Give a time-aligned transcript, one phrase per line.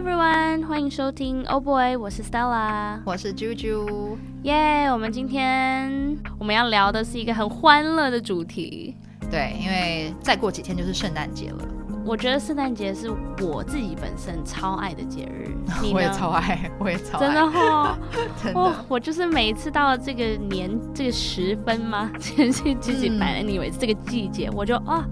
[0.00, 8.96] everyone，欢迎收听 Oh Boy，我是 Stella，我是 Juju，耶！Yeah, 我们今天我们要聊的是一个很欢乐的主题，
[9.30, 11.58] 对，因为再过几天就是圣诞节了。
[12.02, 13.10] 我觉得圣诞节是
[13.42, 15.54] 我自己本身超爱的节日，
[15.92, 17.98] 我也超爱，我也超爱，真的哈，
[18.42, 25.04] 真的，哦，我就是每一次到了这个年这个时分嘛， 前些几几百年以为这个季节，我就啊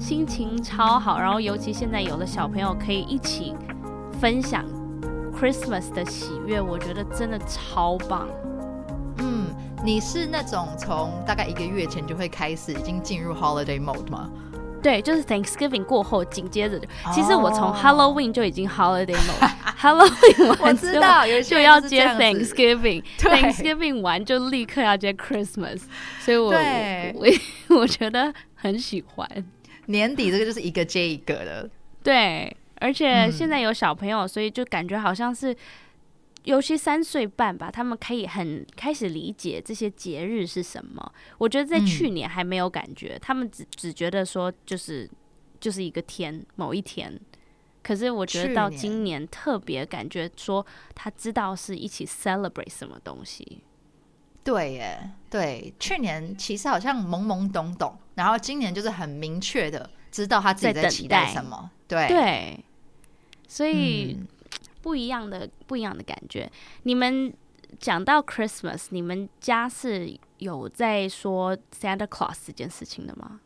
[0.00, 3.54] 心情超好，然后尤其现在有了小朋友可以一起
[4.22, 4.64] 分享
[5.36, 8.28] Christmas 的喜悦，我觉得真的超棒。
[9.18, 9.46] 嗯，
[9.84, 14.30] 你是那种从大概一个月前就会开始已经进入 holiday mode 吗？
[14.80, 21.02] 对，就是 Thanksgiving 过后，紧接着就，其实我从 Halloween 就已经 holiday mode，Halloween 完之后
[21.42, 25.80] 就要接 Thanksgiving，Thanksgiving 完就立刻要接 Christmas，
[26.20, 26.52] 所以我
[27.14, 27.26] 我
[27.80, 29.28] 我觉得很喜欢。
[29.86, 31.68] 年底这个就是一个接一个的，
[32.04, 35.56] 对，而且现在有小朋友，所以就感觉好像是。
[36.44, 41.12] 尤其三岁半吧，他们可以很开始理解这些节日是什么。
[41.38, 45.08] 我觉得在去年还没有感觉，嗯、他们只只觉得说就是
[45.60, 47.16] 就是一个天，某一天。
[47.80, 53.62] 可是我觉得到今年特别感觉说，他知道是一起 celebrate 什么东西。
[54.42, 61.70] 对耶，对，去年其实好像懵懵懂懂，然后今年就是很明确的知道他自己在期待什么。
[61.86, 62.64] 对对，
[63.52, 64.16] 所以。
[64.18, 64.26] 嗯
[64.82, 66.50] 不一样的不一样的感觉。
[66.82, 67.32] 你们
[67.78, 73.38] 讲到 Christmas，你们家是有在说 Santa Claus 这件事情的吗？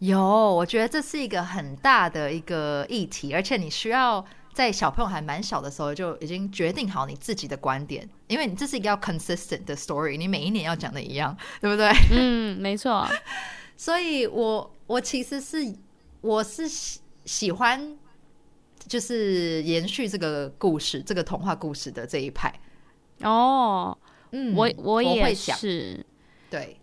[0.00, 4.22] 有，我觉得这是一个很大的一个议题，而且你需要
[4.52, 11.90] 在小朋友还蛮小的时候就已经决定好你自己的观点，因为你这是一个要 consistent 的 story，你每一年要讲的一样，对不对？
[12.12, 13.08] 嗯，没错。
[13.78, 15.74] 所以我我其实是
[16.20, 17.96] 我是喜喜欢。
[18.88, 22.52] 就是延续这个故事，这个童话故事的这一派
[23.22, 23.96] 哦。
[24.30, 26.04] 嗯，我我也是。
[26.48, 26.80] 对，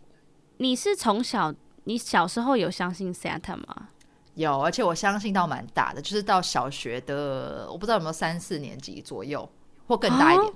[0.57, 1.53] 你是从小
[1.85, 3.89] 你小时候有相信 Santa 吗？
[4.35, 9.49] 有，而且我相信到蛮大的，就是到小学的，我不知道有没有三四年级左右，
[9.87, 10.47] 或更大一点。
[10.47, 10.55] 哦、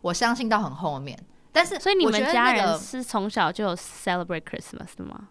[0.00, 1.18] 我相信到很后面，
[1.52, 5.28] 但是所以你们家人是从小就有 celebrate Christmas 的吗？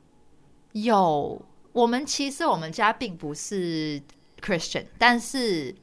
[0.74, 1.42] 有，
[1.74, 4.02] 我们其实我们家并不是。
[4.42, 5.74] Christian，但是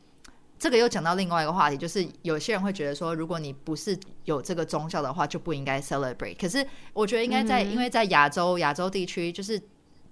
[0.58, 6.36] 这个又讲到另外一个话题，就是有些人会觉得说，如果你不是有这个宗教的话，就不应该 celebrate。
[6.40, 9.60] 可是我觉得应该在，嗯、因为在亚洲亚洲地区，就是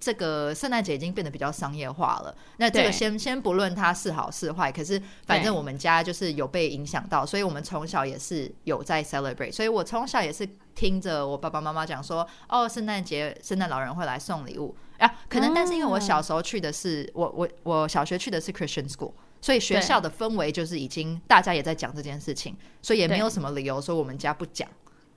[0.03, 2.35] 这个圣诞节已经变得比较商业化了。
[2.57, 9.53] 那这个先先不论它是好是坏，可是反正我们家就是有被影响到，所以我们从小也是有在 celebrate。
[9.53, 14.75] 所以我从小也是听着我爸爸妈妈讲说，哦，圣诞节圣诞老人会来送礼物。
[14.97, 24.67] 啊，可能，但是因为我小时候去的是、哦、我我我小学去的是 Christian school，所以学校的氛围就是已经大家也在讲这件事情，所以也没有什么理由说我们家不讲。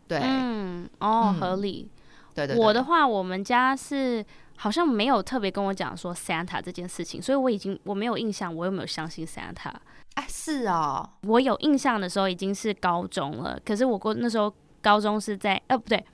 [0.08, 1.90] 对，嗯，哦，嗯、合理。
[2.34, 2.64] 对，对对。
[2.64, 4.24] 我的话，我们家是
[4.56, 9.72] 好像没有特别跟我讲说 Santa 这件事情，所以我已经我没有印象，我有没有相信 Santa？
[10.14, 16.04] 哎，是啊、哦，我有印象的时候已经是高中了，可是我过那时候高中是在呃不对，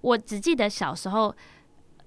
[0.00, 1.34] 我只记得小时候。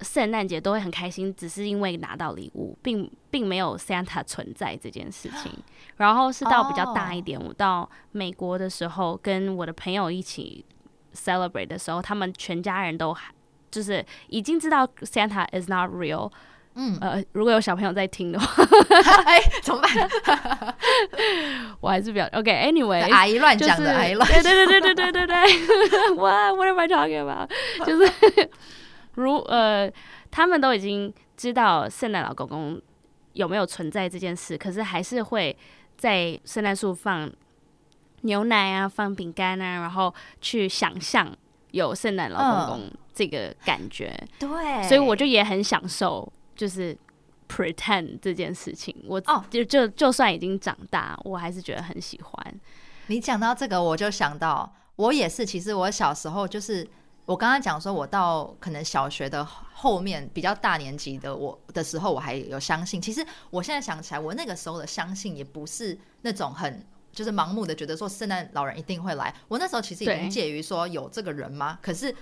[0.02, 5.50] 圣诞节都会很开心，只是因为拿到礼物，并并没有 Santa 存在这件事情。
[5.96, 10.66] 然后是到比较大一点，我到美国的时候，跟我的朋友一起
[11.14, 13.34] celebrate 的时候，他们全家人都还
[13.74, 16.32] 就是已经知道 Santa is not real。
[16.76, 18.64] 嗯，呃，如果有小朋友在听的话，
[19.26, 20.76] 哎，怎么办？
[21.82, 22.52] 我还是比较 OK。
[22.52, 24.28] Anyway，阿姨乱讲的，阿姨乱。
[24.32, 26.16] 对对对对对对对对。
[26.16, 27.50] What What am I talking about？
[27.86, 28.50] 就是。
[29.16, 29.92] 如呃，
[30.32, 32.82] 他们都已经知道圣诞老公公
[33.34, 35.56] 有没有存在这件事，可是还是会
[35.96, 37.32] 在圣诞树放
[38.22, 41.32] 牛奶啊，放饼干啊，然后去想象
[41.70, 44.14] 有圣诞老公公这个感觉。
[44.40, 46.98] 对、嗯，所以我就也很享受，就是
[47.48, 48.96] pretend 这件事情。
[49.08, 52.60] 我哦，就就就算已经长大，我还是觉得很喜欢。
[53.08, 55.46] 你讲到这个，我就想到我也是。
[55.46, 56.88] 其实我小时候就是。
[57.26, 63.02] 我刚刚讲说，我到可能小学的后面比较大年级的我的时候，我还有相信。
[63.02, 69.34] 其实我现在想起来，我那个时候的相信也不是那种很就是盲目的觉得说圣诞老人一定会来。
[69.48, 71.80] 我那时候其实已经介于说有这个人吗？
[71.82, 72.14] 可是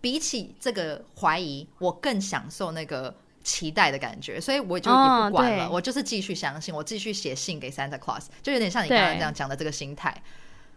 [0.00, 10.22] 比起这个怀疑，我更享受那个期待的感觉，所以我就也不管了，哦、我就是继续相信，我继续写信给 Santa Claus，就有点像你刚刚这样讲的这个心态。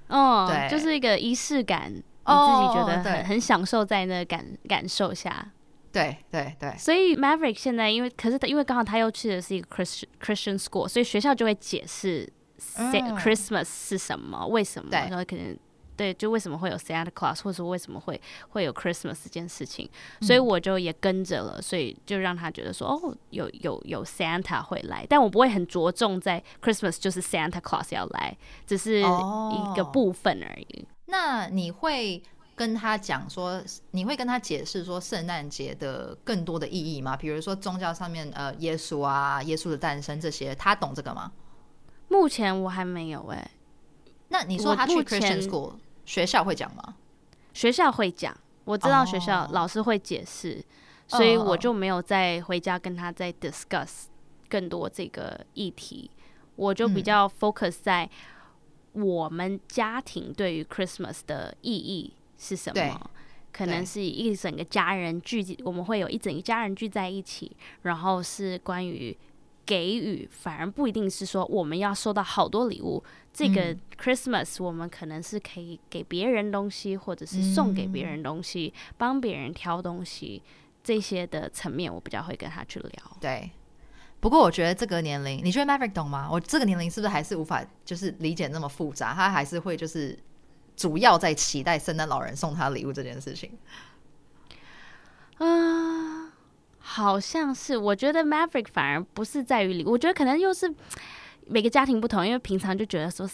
[0.08, 1.94] 哦，对，就是一个仪式感。
[2.25, 5.46] 你自己觉得很、oh, 很享受在那感感受下，
[5.92, 6.74] 对对对。
[6.78, 12.31] 所以 Maverick 现在因为可是因为刚好他又去的是一个 Christian Christian school，所以学校就会解释
[12.78, 14.48] Christmas 是什么？
[14.48, 14.90] 为什么？
[14.90, 15.54] 对然后可能
[15.95, 18.19] 对，就为什么会有 Santa Claus，或者说为什么会
[18.50, 19.90] 会有 Christmas 这件事情？
[20.22, 28.36] 所以我就也跟着了，所以就让他觉得说，哦，有有有 Santa 会来，但我不会很着重在 Christmas 就是 Santa Claus 要来，
[28.66, 30.88] 只是一个部分而已。
[31.06, 32.24] 那你会
[32.56, 33.62] 跟他讲说，
[33.92, 37.16] 你会跟他解释说圣诞节的更多的意义吗？
[37.16, 41.31] 比如说宗教上面，呃，耶稣啊，耶稣的诞生这些，他懂这个吗？
[42.07, 43.51] 目前我还没有哎、欸。
[44.30, 45.74] 那你说他去 Christian School
[46.06, 46.96] 学校会讲吗？
[47.54, 48.36] 学校会讲，
[48.66, 50.64] 我知道学校老师会解释
[51.12, 51.20] ，oh.
[51.20, 54.06] 所以我就没有再回家跟他再 discuss
[54.50, 56.10] 更多这个议题。
[56.56, 58.10] 我就比较 focus 在
[58.94, 62.14] 我们家庭对于 Christmas 的意义。
[62.36, 63.10] 是什么？
[63.54, 69.16] 可能是一整个家人聚集，我们会有一整个家人聚在一起，然后是关于
[69.65, 73.04] 给予，反而不一定是说我们要收到好多礼物。
[73.33, 80.42] 这个 Christmas 我们可能是可以给别人东西，或者是送给别人东西，帮别人挑东西，
[80.83, 82.92] 这些的层面我比较会跟他去聊。
[83.19, 83.51] 对，
[84.19, 86.30] 不过我觉得这个年龄，你觉得 Maverick 懂吗？
[86.31, 89.13] 我这个年龄是不是还是无法就是理解那么复杂？
[89.13, 90.18] 他还是会就是。
[90.75, 93.51] 主要在期待圣诞老人送他礼物这件事情，
[95.38, 96.12] 嗯、呃，
[96.86, 97.78] 好像是。
[97.78, 100.72] 我觉得 Maverick 反而不是在于礼物，我觉得可能又是
[101.48, 103.28] 每个家庭不同，因为平常就觉得说，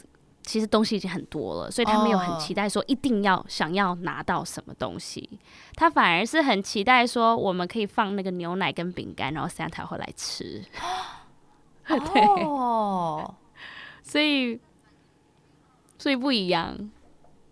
[0.44, 5.38] 其实东西已经很多了，所以他没有很期待说一定要想要拿到什么东西，哦、
[5.76, 10.64] 他反而是很期待说我们可以放那个牛奶跟饼干，然后 Santa 会来吃。
[11.86, 13.36] 对，哦，
[14.04, 14.60] 所以
[15.98, 16.90] 所以不一样。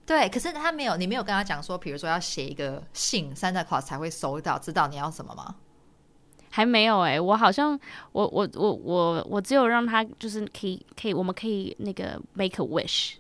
[0.06, 5.56] 对，可是他没有，你没有跟他讲说，比如说要写一个信，Santa Claus 才会收到，知道你要什么吗？
[6.58, 7.80] 还没有哎、欸，我好像，
[8.14, 13.14] 我我我我我只有让他就是可以可以，我们可以那个 make a wish。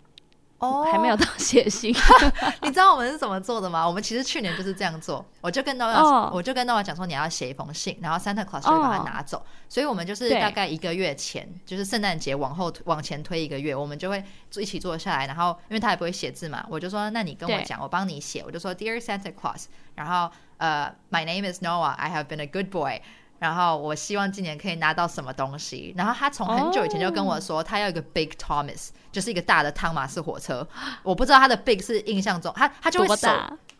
[0.57, 1.93] 哦，还没有到 写信。
[2.63, 3.87] 你知道我们是怎么做的吗？
[3.87, 5.23] 我们其实去年就是这样做。
[5.39, 6.33] 我就跟 Noah，、oh.
[6.33, 9.37] 我就跟 Noah 讲说，你要写一封信，然后 Santa Claus 就会把它拿走。
[9.37, 9.45] Oh.
[9.69, 14.23] 所以我们就是大概一个月前，就是圣诞节往后往前推一个月，我们就会
[14.55, 15.27] 一起坐下来。
[15.27, 18.43] 然后因为他也不会写字嘛，我就说，那你跟我讲，我帮你写。
[18.43, 22.99] 我就说，Dear Santa Claus，然后呃、uh,，My name is Noah，I have been a good boy。
[23.39, 25.93] 然后我希望今年可以拿到什么东西。
[25.97, 30.67] 然后他从很久以前就跟我说，他要一个 Big Thomas，就是一个大的汤马士火车。
[31.03, 33.29] 我不知道他的 Big 是印象中，他他就会手，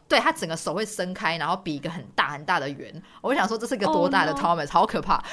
[0.08, 3.02] 对他整个手会伸开，然后比一个很大很大的圆。
[3.22, 4.72] 我就想说这是一个多大的 Thomas，、oh.
[4.72, 5.24] 好可怕。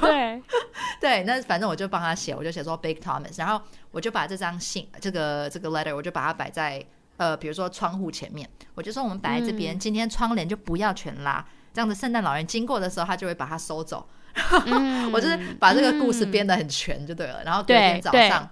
[0.00, 0.42] 对
[1.00, 6.82] 对，那反正我就帮他写，我就写说 Big Thomas，然后我就把这张信，这个这个 letter，我就把它摆在
[7.22, 11.44] 呃，比如说窗户前面，我就说我们摆在这边，嗯、今天窗帘就不要全拉。
[11.72, 14.04] 这样子，圣诞老人经过的时候，他就会把它收走。
[14.66, 17.42] 嗯、 我就是把这个故事编得很全，就对了。
[17.42, 18.50] 嗯、然后隔天早上，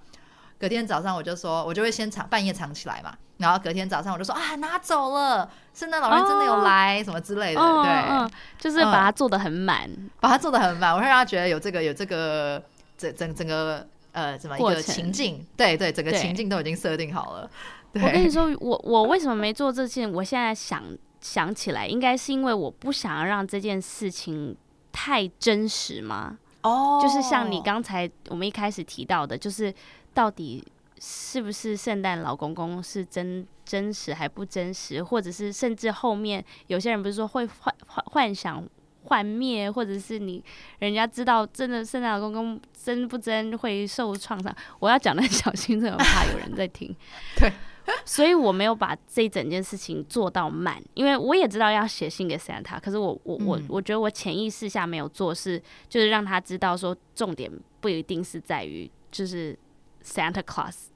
[0.56, 3.12] 隔天早上我就说，我就会先藏，半夜藏起来嘛。
[3.38, 7.60] 然后隔天早上我就说啊，拿走了，圣诞老人真的有来，哦、什么之类的。
[7.60, 12.62] 哦、对、哦，就是把它做的很满、嗯，把它做的很满，我会让他觉得有这个有这个
[12.96, 15.44] 整整整个呃怎么一个情境。
[15.56, 17.50] 对对，整个情境都已经设定好了。
[17.92, 20.10] 对，我跟你说，我我为什么没做这件？
[20.12, 20.82] 我现在想。
[21.22, 24.56] 想起来，应该是因为我不想要让这件事情
[24.90, 26.38] 太真实吗？
[26.62, 27.02] 哦，oh.
[27.02, 29.70] 就是像你刚才我们一开始提到的，就是
[30.14, 30.66] 到底
[30.98, 38.66] 是不是圣诞老公公是真真实还不真实，或者是甚至后面有些人不是说会幻幻幻想
[39.02, 40.42] 幻灭，或者是你
[40.78, 44.56] 人家知道真的圣诞老公公真不真会受创伤？
[44.78, 46.96] 我要讲的很小心，真的怕有人在听。
[47.36, 47.52] 对。
[48.04, 59.58] 所以我没有把这整件事情做到满，因为我也知道要写信给 Santa，可是我我我我觉得我潜意识下没有做是，就是让他知道说重点不一定是在于就是
[60.04, 60.86] Santa Claus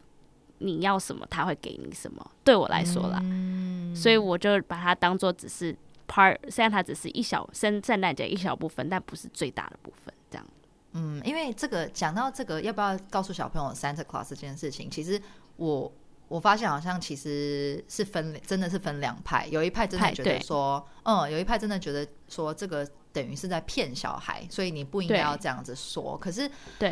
[0.58, 5.76] 你要什么他会给你什么，对我来说啦，嗯、所以我就把它当做只是
[6.08, 10.46] part Santa 只是一小圣圣诞节一小部分，但不是最大的部分，这样。
[10.92, 15.20] 嗯，因为这个讲到这个要不要告诉小朋友 Santa Claus 这件事情，其实
[15.56, 15.92] 我。
[16.26, 26.16] 我发现好像其实是分，真的是分两派，有一派真的觉得说，嗯，有一派真的觉得说这个等于是在骗小孩，所以你不应该要这样子说。
[26.18, 26.90] 可是，对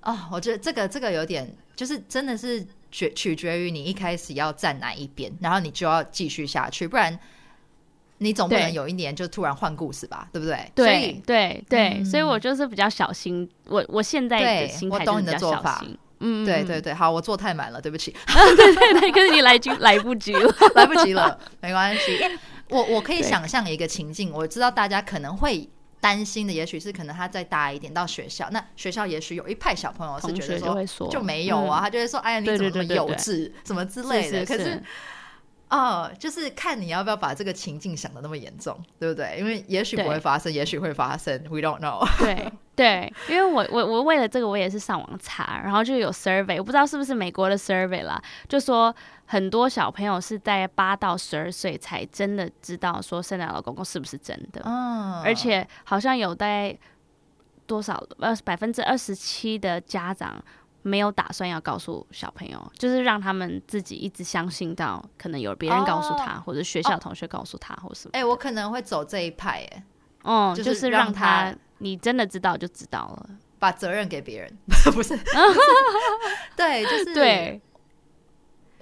[0.00, 7.16] 啊、哦，我觉得这个这个有点，就是真的是决取决于你一开始要站哪一边，然后你就要继续下去，不然
[8.18, 10.72] 你总不能有一年就突然换故事吧，对，不对？
[10.74, 15.98] 对对对，嗯、所以我就是比较小心，我我现在的心态就是比较小心。
[16.22, 18.14] 嗯，对对对，好，我做太满了，对不起。
[18.56, 22.18] 对对对，可是你来就来不及了， 来不及了，没关系。
[22.68, 25.68] 我我可以想象一个情境，我知道大家可能会
[26.00, 34.46] 担心的，也许是可能他再大一点到学校，那学校也许有一派小朋友是觉得说就，就没有啊，嗯、他就会说，哎呀，你怎么这么幼稚，什么之类的。
[34.46, 34.82] 是是是可是。
[35.68, 39.36] 哦，就是看你要不要把这个情境想的那么严重，对不对？
[39.38, 42.52] 因为也许不会发生，也许会发生，We don't know 对。
[42.74, 48.94] 对对，因为我我我为了这个，我也是上网查，然后就有 survey，我不知道是不是美国的 survey 啦，就说
[49.26, 56.76] 很多小朋友是在八到十二岁才真的知道说圣诞老公公是不是真的，嗯，而且好像有大概
[57.66, 60.42] 多少呃百分之二十七的家长。
[60.84, 68.10] 没有打算要告诉小朋友，就是让他们自己一直相信到可能有别人告诉他，哦、或者学校同学告诉他，或什么。
[68.14, 69.84] 哎、欸，我可能会走这一派，哎，
[70.24, 74.56] 嗯，就是让他，你真的知道就知道了，把责任给别人，
[74.94, 75.18] 不是，
[76.56, 77.60] 对，就是对，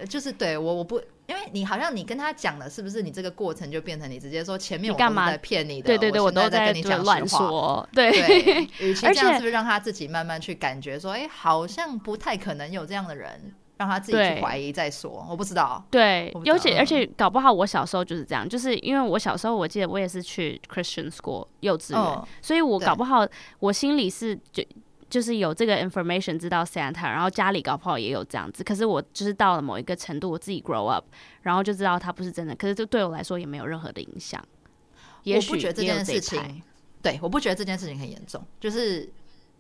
[0.08, 1.00] 就是对我，我不。
[1.26, 5.86] 因为你好像你跟他讲了，是不是你这个过程就变成你直接说前面我干嘛在骗你的？
[5.86, 7.88] 对对对，我都在跟你讲乱说。
[7.92, 8.10] 对，
[8.80, 15.26] 与其这样， 是不是让他自己慢慢去感觉说，哎，好像不太可能有这样的人，让他自己去怀疑再说。
[15.28, 15.82] 我不知道。
[15.90, 23.26] 对，而且而且搞不好我小时候就是这样，就是因为我小时候我记得我也是去 Christian School 幼稚园，所以我搞不好
[23.60, 24.62] 我心里是就。
[25.08, 28.62] 就是有这个 information 知道 Santa，然后家里搞不好也有这样子。
[28.62, 31.04] 可是我就是到了某一个程度，我自己 grow up，
[31.42, 32.54] 然后就知道他不是真的。
[32.54, 34.40] 可是这对我来说也没有任何的影响。
[35.24, 36.62] 我不觉得这件事情，
[37.02, 38.40] 对，我不觉得这件事情很严重。
[38.60, 39.12] 就是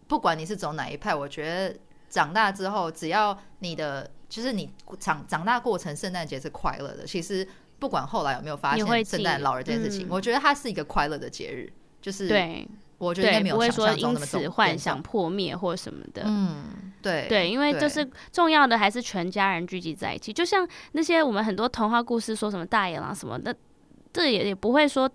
[0.06, 1.76] 不管你是走哪一派，我觉得
[2.10, 7.06] 长大之后，只要你的就是你长长大过程，圣诞节是快乐的。
[7.06, 7.48] 其实
[7.78, 11.72] 不管后来有没有发现圣诞老人这件事情，我觉得它是一个快乐的节日。
[12.02, 12.68] 就是对。
[12.98, 16.22] 我觉得没有不会说因此幻想破灭或什么的。
[16.26, 20.30] 嗯，对对，因为就是重要的还是全家人聚集在一起。
[20.30, 23.56] 就像那些我们很多童话故事说什么大野狼什么的，
[24.12, 25.10] 这也也不会说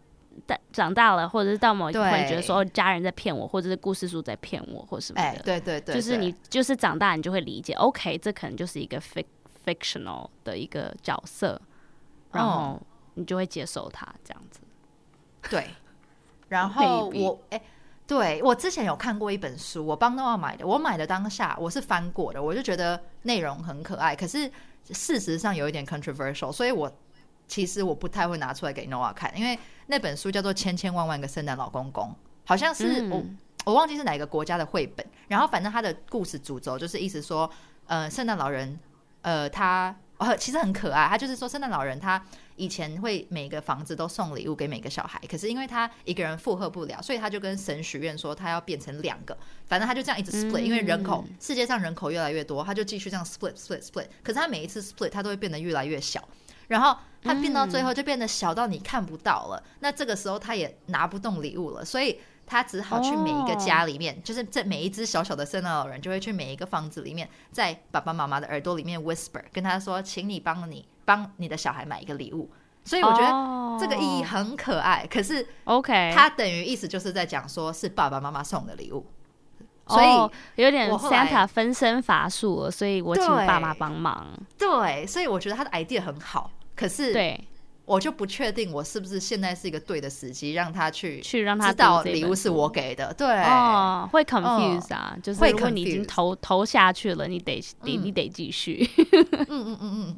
[0.45, 5.27] 大长大了，或者是到某一个会觉得说家人在骗我，或者是故事书在骗我或什么的。
[5.29, 9.25] 欸、对，对对对，就是你就是长大你就会理解，OK，这可能就是一个 fic
[9.65, 11.59] fictional 的一个角色，
[12.31, 12.81] 然后
[13.13, 14.59] 你就会接受它这样子。
[15.49, 15.69] 对，
[16.49, 17.57] 然后我哎。
[17.57, 17.63] 欸
[18.07, 20.67] 对，我之前有看过一本书，我帮 Noah 买的。
[20.67, 24.47] 我买的当下我是翻过的，我就觉得内容很可爱，可是
[24.91, 26.87] 事实上有一点 controversial，所以我
[27.47, 32.05] 其实我不太会拿出来给 Noah 看，因为那本书叫做《千千万万个圣诞老公公》，
[32.45, 37.49] 好像是我、嗯、我忘记是哪个国家的绘本，然后反正他的故事主轴就是意思说，
[37.87, 38.79] 呃，圣诞老人，
[39.21, 39.95] 呃，他。
[40.17, 41.09] 哦，其实很可爱。
[41.09, 42.23] 他就是说，圣诞老人他
[42.55, 49.37] 以前会每个房子都送礼物给每个小孩，可是因为他一个人负荷不了，所以他就跟神许愿说，他要变成两个。
[49.65, 54.07] 反正他就这样一直 split，因为人口世界上人口越来越多，他就继续这样 split split split。
[54.23, 56.25] 可是他每一次 split，他都会变得越来越小，
[56.67, 59.63] 然后他变到最后就变得小到你看不到了。
[59.79, 62.19] 那这个时候他也拿不动礼物了，所以。
[62.47, 64.23] 他只好去每一个家里面，oh.
[64.23, 72.51] 就是这每一只小小的圣诞老人就会去每一个房子里面，在爸爸妈妈的耳朵里面 whisper，跟他说：“请你帮你帮你的小孩买一个礼物。”
[72.85, 74.99] 所以我觉得这个意义很可爱。
[74.99, 75.09] Oh.
[75.11, 79.05] 可是，OK，他等于意思就是在讲说是爸爸妈妈送的礼物，oh.
[79.87, 82.71] 所以有点 Santa 分身乏术了。
[82.71, 84.27] 所以我请爸妈帮忙。
[84.57, 86.51] 对，所以我觉得他的 idea 很好。
[86.75, 87.39] 可是，对。
[87.85, 98.89] 我就不确定我是不是现在是一个对的时机，让他去去让他知道礼物是我给的，对哦，会 confuse 啊，嗯、就是如果你已经投投下去了，你得你你得继续，
[99.31, 100.17] 嗯嗯嗯嗯，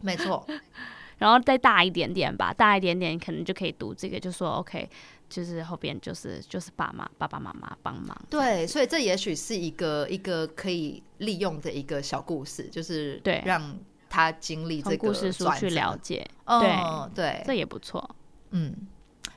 [0.00, 0.44] 没错，
[1.18, 4.90] 然后再大一点点吧，大一点点可能就可以读这个，就说 OK，
[5.28, 13.76] 就是后边就是就是爸妈爸爸妈妈帮忙，对，所以这也许是一个一个可以利用的一个小故事，就是对让。
[14.06, 18.14] 他经历这个故事书去了解，对、哦、对，这也不错。
[18.50, 18.72] 嗯，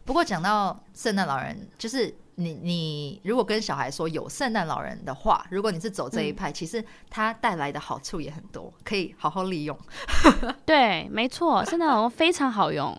[0.05, 9.75] 不过讲到圣诞老人，就是你你如果跟小孩说有圣诞老人的话，如果你是走这一派，嗯、其实他带来的好处也很多，可以好好利用。
[10.63, 12.95] 对，没错，圣诞老人非常好用，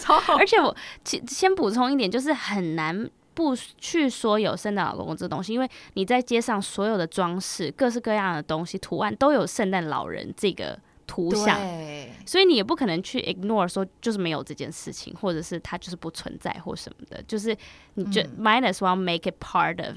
[0.00, 0.36] 超 好。
[0.36, 10.78] 而且我先先补充一点，就是很难不去说有圣诞老公公这东西，因为你在街上所有的装饰、各式各样的东西、图案都有圣诞老人这个。
[11.10, 11.58] 图像，
[12.24, 17.56] 所以你也不可能去 ignore 说就是没有这件事情，或者是它就是不存在或什么的，就是
[17.94, 19.96] 你就 as well make it part of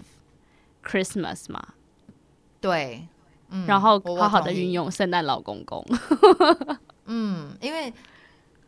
[0.84, 1.64] Christmas 嘛。
[2.60, 3.08] 对，
[3.50, 5.86] 嗯，然后好好的运用圣诞老公公。
[7.06, 7.94] 嗯，因为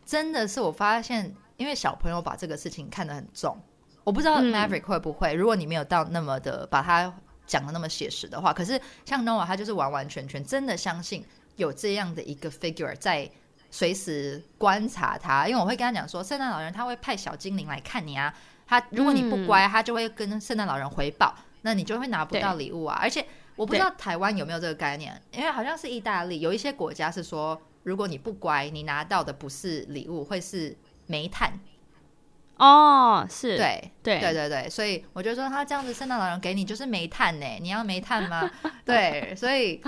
[0.05, 3.57] 真的是我发现，因为小朋友把这个事情看得很重，
[4.03, 7.11] 我不知道 Maverick 会不会，嗯，如果你没有到那么的把它
[7.47, 11.25] 讲的那么写实的话，可是像 Noah 他就是完完全全真的相信。
[11.55, 13.29] 有这样的一个 figure 在
[13.71, 18.33] 随时观察他，因为我会跟他讲说，圣诞老人他会派小精灵来看你啊，
[18.65, 22.97] 他如果你不乖，嗯、他就会跟圣诞老人回报，那你就会拿不到礼物啊。
[23.01, 30.75] 而且我不知道台湾有没有这个概念，因为好像是意大利有一些国家是说，如果你不乖，你拿到的不是礼物，会是
[31.07, 31.59] 煤炭。
[32.57, 38.49] 哦，是对对对对对，所以我就说他这样子，圣诞老人给你就是煤炭呢，你要煤炭吗？
[38.85, 39.81] 对，所以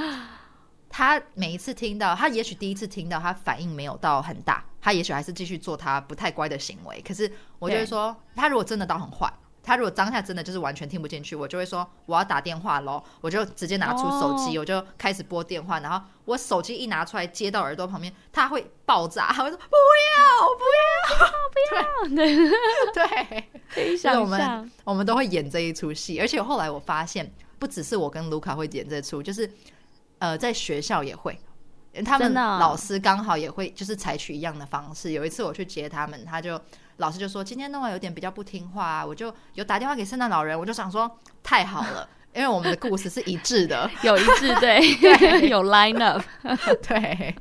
[0.89, 7.01] 他每一次听到，他也许第一次听到，他反应没有到很大，他也许还是继续做他不太乖的行为。
[7.07, 9.31] 可是我就会说，他如果真的到很坏。
[9.63, 14.59] 他如果当下真的就是完全听不进去，我就会说我要打电话喽，我就直接拿出手机，oh.
[14.59, 19.75] 我就开始拨电话，然后我手机一拿出来接到耳朵旁边，他会爆炸，他会说不
[20.15, 20.63] 要不
[21.75, 27.29] 要不要，对 对，可以想象，我们我们都会演这一出戏，而且后来我发现，
[27.59, 29.51] 不只是我跟卢卡会演这出，就是
[30.19, 31.39] 呃在学校也会，
[32.05, 35.11] 他们老师刚好也会就是采取一样的方式。
[35.11, 36.59] 有一次我去接他们，他就。
[36.97, 41.07] 老师就说今天弄完有点比较不听话啊，我就有打电话给圣诞老人，我就想说
[41.43, 46.23] 太好了，因为我们的故事是一致的， 有一致，对 对，有 line up，
[46.87, 47.35] 对，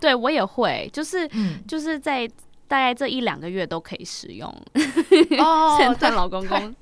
[0.00, 2.26] 对我也会，就是、嗯、就是在
[2.66, 4.50] 大概这一两个月都可以使用
[5.78, 6.74] 圣诞老公公，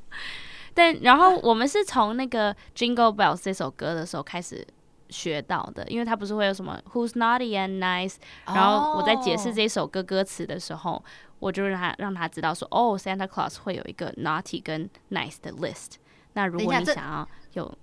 [0.74, 4.66] 但然后我们是从那个 Jingle Bells 这首歌的时候开始。
[5.12, 8.56] 学到的，因为它不是会有什么 Who's naughty and nice，、oh.
[8.56, 11.04] 然后我在解释这首歌歌词的时候，
[11.40, 15.94] 我就让他让他知道说，哦，Santa Claus 会有一个 naughty 跟 nice 的 list。
[16.34, 17.76] 那如果你想要有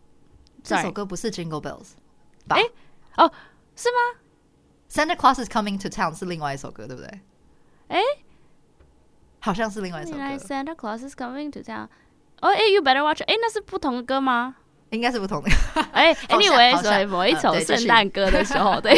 [0.64, 1.96] 这首歌不是 Jingle Bells，
[2.48, 2.62] 哎，
[3.18, 3.30] 哦，
[3.76, 4.22] 是吗
[4.90, 7.20] ？Santa Claus is coming to town 是另外一首歌，对不对？
[7.90, 8.00] 哎，
[9.42, 10.18] 好像是另外一首歌。
[10.18, 11.90] Santa Claus is coming to town。
[12.42, 13.22] 哦，哎，You better watch。
[13.24, 14.56] 哎，那是不同的歌吗？
[14.92, 15.50] 应该是不同的。
[15.92, 18.98] 哎，Anyway，所以某一首圣诞歌的时候， 对，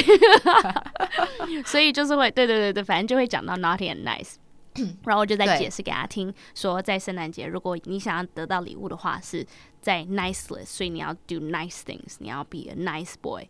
[1.66, 4.36] 所以就是会，对对对对，反正就会讲到 naughty and nice，
[5.06, 9.44] 然后我就在解释给他听，说在圣诞节，如果你想要得到礼物的话，是
[9.82, 13.48] 在 nice list，所以你要 do nice things，你要 be a nice boy。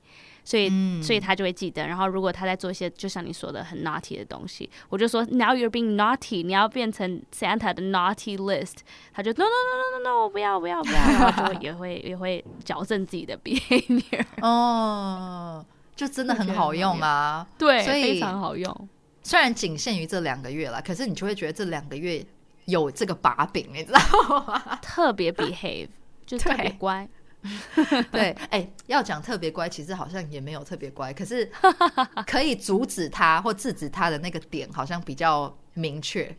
[0.49, 1.85] 所以，嗯、所以他就会记得。
[1.85, 8.77] 然后，如果他在做一些就像你说的很 naughty 的东西，我就说 Now you're being naughty，你要变成 Santa 的 naughty list。
[9.13, 14.25] 他就 No No No No No No，我不要不要不要，然后就 也会也会矫正自己的 behavior。
[14.41, 15.63] 哦，
[15.95, 17.45] 就真的很好用啊！
[17.55, 18.89] 对，所以非常好用。
[19.21, 22.25] 虽然仅限于这两个月了，可是你就会觉得这两个月
[22.65, 23.99] 有这个把柄，你知道
[24.47, 24.59] 吗？
[24.81, 25.89] 特别 behave，
[26.25, 27.07] 就特别乖。
[28.11, 31.49] 对，哎、欸，要讲特别乖，其实好像也没有特别乖，可是
[32.27, 36.35] 可以阻止他或制止他的那个点，好像比较明确，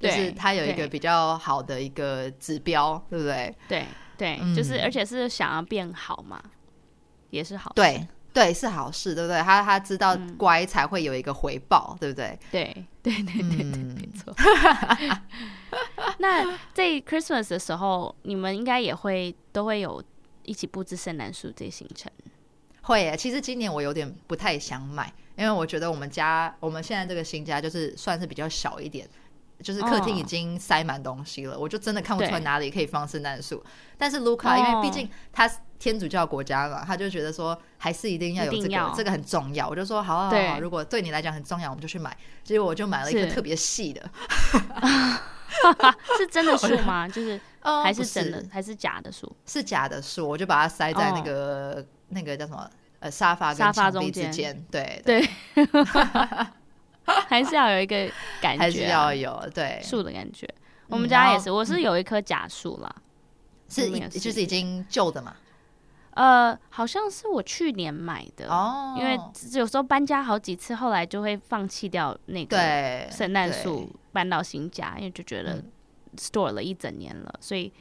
[0.00, 3.54] 就是他有一个比较好的一个指标，对不对？
[3.68, 3.86] 对
[4.18, 6.42] 对，嗯、就是而且是想要变好嘛，
[7.30, 9.40] 也是好事，对对，是好事，对不对？
[9.42, 12.36] 他他知道乖才会有一个回报，嗯、对不对？
[12.50, 14.34] 对对对对对，嗯、没错。
[16.18, 20.02] 那在 Christmas 的时候，你们应该也会都会有。
[20.44, 22.10] 一起布置圣诞树这行程
[22.82, 23.16] 会耶。
[23.16, 29.08] 其实今年我有点不太想买，因为我觉得我们家我们现在这个新家就是算是比较小一点，
[29.62, 33.62] 就是客厅已经塞满东西了，哦、我就真的看不出来哪里可以放圣诞树。
[33.96, 39.68] 但是卢卡，因为毕竟他天主教国家嘛，他就觉得说还是一定要有这个，这个很重要。
[39.68, 42.16] 我就说好好好，对如果对你来讲很重要，我们就去买。
[42.42, 44.10] 结果我就买了一个特别细的，
[45.62, 47.08] 是， 是真的树吗？
[47.08, 47.40] 就是。
[47.62, 49.36] 哦，还是真的，是还是假的树？
[49.46, 54.60] 是假的树，我就把它塞在那个、哦、那个叫什么呃沙发跟墙壁之间。
[54.68, 55.20] 对对，
[55.54, 55.66] 对
[57.06, 60.44] 还是要有一个感觉、啊，还是要有对树的感觉。
[60.88, 62.92] 我们家也是，我是有一棵假树啦，
[63.68, 65.32] 是就是已经旧的嘛。
[66.12, 69.18] 呃，好像是我去年买的哦，因为
[69.52, 72.56] 有时候搬家好几次，后来就会放弃掉那个
[73.10, 75.54] 圣诞树，搬到新家，因为就觉得。
[75.54, 75.72] 嗯
[76.18, 77.72] store 了一整年了，所以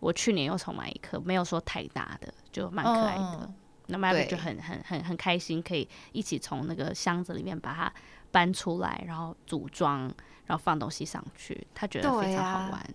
[0.00, 3.22] 我去年又重买一颗，没有说太大的，就蛮可爱的。
[3.22, 3.54] 哦、
[3.86, 7.90] 那 Maverick 就很很很很开心，可以一起从那个箱子里面把它
[8.30, 10.02] 搬出来，然后组装，
[10.44, 12.86] 然后放东西上去，他觉得非常好玩。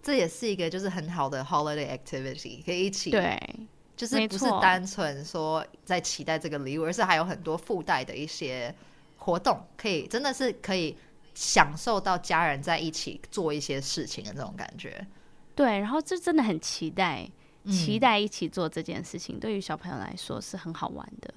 [0.00, 3.36] 这也是一个就是很好的 holiday activity，可以一起对，
[3.96, 8.74] 就是不是单纯说在期待这个礼物，而是还有很多附带的一些
[9.16, 10.96] 活动，可以真的是可以。
[11.34, 15.06] 享受到家人在一起做一些事情的那种感觉，
[15.54, 17.26] 对，然后这真的很期待，
[17.70, 21.34] 期待一起做这件事情，嗯、对于小朋友来说是很好玩的。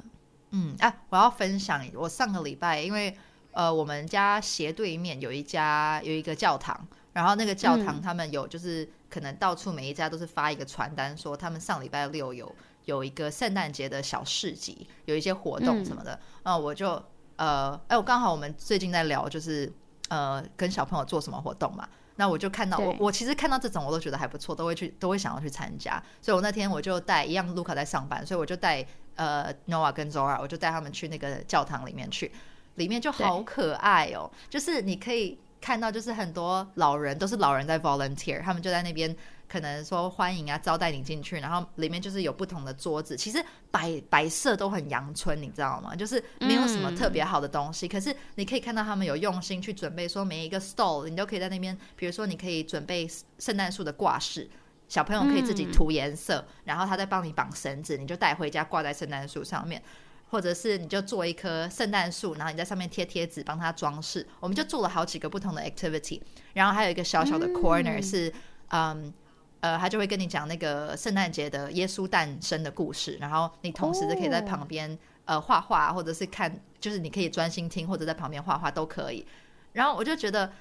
[0.49, 3.15] 嗯，啊，我要分享，我上个礼拜因为
[3.53, 16.11] 呃，我们家斜对面有一家有一个教堂，然后那个教堂他们有就是可能到处每一家都是发一个传单，说他们上礼拜六有有一个圣诞节的小市集，有一些活动什么的，
[16.43, 17.03] 啊、嗯，我就
[17.37, 19.73] 呃，哎，我刚好我们最近在聊就是。
[20.09, 21.89] 呃，跟小朋友做什么活动嘛？
[22.17, 25.99] 那我就看到我我其实看到这种我都觉得还不错，都会去都会想要去参加。
[26.21, 32.31] 所以我那天我就带一样，卢卡在上班，所以我就带呃 Noah 跟 Zora，我就带他们去那个教堂里面去，
[32.75, 39.15] 里面就好可爱哦，就是你可以看到就是很多老人都是老人在 volunteer，他们就在那边。
[39.47, 45.95] 可能说欢迎啊，招待你进去，然后里面就是有不同的桌子，其实摆摆设都很阳春，你知道吗？
[45.95, 54.49] 就是没有什么特别好的东西，嗯、可是你可以看到他们有用心去准备，说每一个 stall 你都可以在那边，比如说你可以准备圣诞树的挂饰，
[54.87, 59.81] 小朋友可以自己涂颜色，嗯、然后他再帮你绑绳子，你就带回家挂在圣诞树上面，
[60.29, 64.25] 或者是你就做一棵圣诞树，然后你在上面贴贴纸帮它装饰。
[64.39, 66.21] 我们就做了好几个不同的 activity，
[66.53, 68.29] 然后还有一个小小的 corner 是
[68.69, 69.05] 嗯。
[69.05, 69.13] 嗯
[69.61, 74.99] 呃，他就会跟你讲那个圣诞节的耶稣诞生的故事，然后你同时就可以在旁边、oh.
[75.25, 79.25] 呃画画，或者是看，就是你可以专心听，或者在旁边画画都可以。
[79.73, 80.51] 然后我就觉得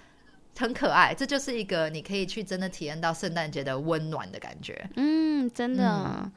[0.56, 4.88] 很可爱，这就是一个你可以去真的体验到圣诞节的温暖的感觉。
[4.96, 5.84] 嗯，真的。
[5.86, 6.32] 嗯、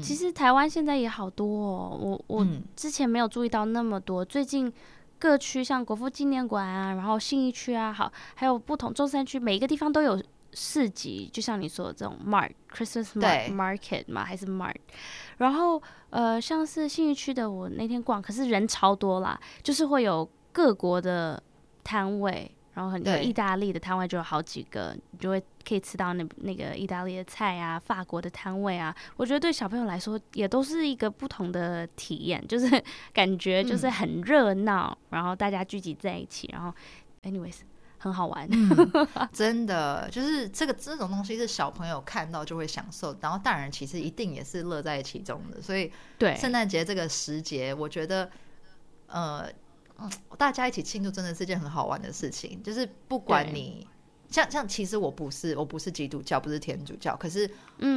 [0.00, 4.72] 其实台湾现在也好多哦，我我之前没有注意到那么多，最近
[5.18, 10.22] 各区像国父纪念馆啊，然后信义区啊，好，还有不同中山区，每一个地方都有。
[10.54, 14.74] 市集就像你说的这种 Mark Christmas Mark Market 嘛，还是 Mark
[15.38, 21.42] 然后呃，像是信义区的，我那天逛，可是人超多啦，就是会有各国的
[21.82, 28.94] 摊位，然后很多意大利的摊位就有好几个，你就会可以吃到那那个意大利的菜啊，法国的摊位啊。
[29.16, 32.82] 我觉得对小朋友来说也都是一个不同的体验，就是
[33.12, 36.74] 感觉就是很热闹，嗯、然后大家聚集在一起，然后
[37.22, 37.60] anyways。
[37.98, 38.68] 很好玩，嗯，
[39.32, 45.62] 真的就是这个这种东西是小朋友看到就会享受，然后大人其实一定也是乐在其中的。
[45.62, 48.28] 所以，对圣诞节这个时节，我觉得，
[49.06, 49.48] 呃，
[50.38, 52.62] 大家一起庆祝真的是件很好玩的事情。
[52.62, 53.86] 就是不管你
[54.28, 57.48] 像像，其实我不是我不是基督教，不是天主教，可是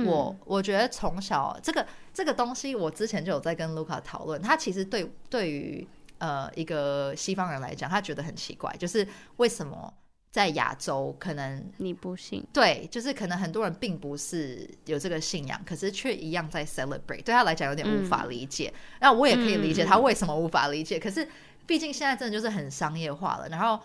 [0.06, 5.88] 我、嗯、我觉得从小这个这个东西，我之前就有在跟卢卡讨论，他其实对对于。
[6.18, 9.94] 呃，一个西方人来讲，他觉得很奇怪，就是为什么
[10.32, 12.42] 在亚洲可能你不信？
[12.54, 18.74] 对，就是可能很多人并不是有这个信仰，可是却一样在 celebrate，对他来讲有点无法理解。
[19.02, 21.28] 那、嗯、我也可以理解他为什么无法理解，嗯、可是
[21.66, 23.50] 毕竟现在真的就是很商业化了。
[23.50, 23.80] 然后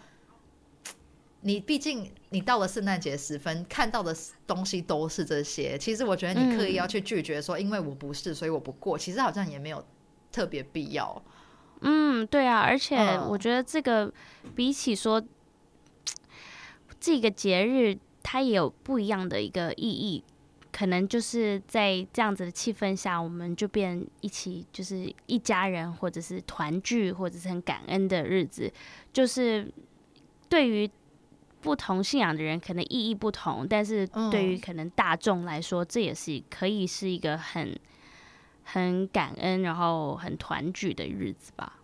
[1.42, 4.14] 你毕竟你到了圣诞节时分看到的
[4.46, 9.84] 东西都是这些，其实我觉得你刻意要去拒绝说，因为我不是，所以我不过，其实好像也没有
[10.30, 11.22] 特别必要。
[11.80, 12.96] 嗯，对啊，而且
[13.28, 14.12] 我觉得这个
[14.54, 15.22] 比起说、
[17.00, 20.22] 这个节日，它也有不一样的一个意义，
[20.72, 28.72] 可能就是在这样子的气氛下，我们就变一起，就是一家人，或者是团聚，或者是很感恩的日子。
[29.12, 29.70] 就是
[30.48, 30.90] 对于
[31.61, 37.78] 不同信仰的人，可能意义不同，但是对于可能大众来说，嗯、这也是可以是一个很。
[38.62, 41.80] 很感恩，然后很团聚的日子吧。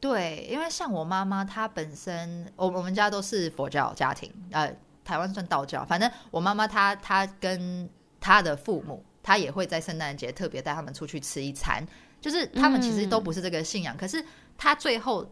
[0.00, 5.84] 对，因为像我妈妈，她本身，我我们家都是佛教家庭，呃，台湾算道教。
[5.84, 7.88] 反正我妈妈她她跟
[8.20, 11.86] 她的父母，她也会在圣诞节特别带他们出去吃一餐。
[12.20, 14.24] 就是他们其实都不是这个信仰，嗯、可是
[14.56, 15.28] 他最后